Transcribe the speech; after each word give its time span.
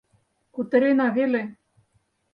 Кутырена 0.53 1.07
веле. 1.15 1.43